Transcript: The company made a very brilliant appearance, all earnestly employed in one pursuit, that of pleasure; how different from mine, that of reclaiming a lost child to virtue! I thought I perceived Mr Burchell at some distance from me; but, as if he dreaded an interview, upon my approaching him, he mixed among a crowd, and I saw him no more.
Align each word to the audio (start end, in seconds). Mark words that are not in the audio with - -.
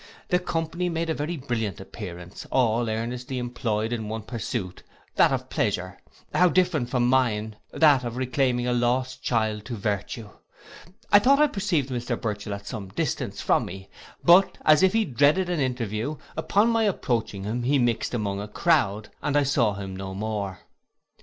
The 0.29 0.39
company 0.39 0.89
made 0.89 1.11
a 1.11 1.13
very 1.13 1.37
brilliant 1.37 1.79
appearance, 1.79 2.47
all 2.51 2.89
earnestly 2.89 3.37
employed 3.37 3.93
in 3.93 4.09
one 4.09 4.23
pursuit, 4.23 4.81
that 5.13 5.31
of 5.31 5.51
pleasure; 5.51 5.99
how 6.33 6.49
different 6.49 6.89
from 6.89 7.05
mine, 7.05 7.55
that 7.71 8.03
of 8.03 8.17
reclaiming 8.17 8.65
a 8.65 8.73
lost 8.73 9.21
child 9.21 9.63
to 9.65 9.75
virtue! 9.75 10.31
I 11.11 11.19
thought 11.19 11.37
I 11.37 11.45
perceived 11.45 11.89
Mr 11.89 12.19
Burchell 12.19 12.55
at 12.55 12.65
some 12.65 12.87
distance 12.87 13.41
from 13.41 13.63
me; 13.63 13.91
but, 14.25 14.57
as 14.65 14.81
if 14.81 14.93
he 14.93 15.05
dreaded 15.05 15.49
an 15.51 15.59
interview, 15.59 16.15
upon 16.35 16.69
my 16.71 16.81
approaching 16.85 17.43
him, 17.43 17.61
he 17.61 17.77
mixed 17.77 18.15
among 18.15 18.41
a 18.41 18.47
crowd, 18.47 19.09
and 19.21 19.37
I 19.37 19.43
saw 19.43 19.75
him 19.75 19.95
no 19.95 20.15
more. 20.15 20.61